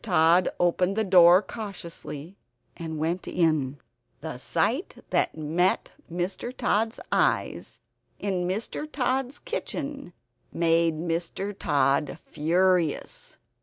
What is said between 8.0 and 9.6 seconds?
in Mr. Tod's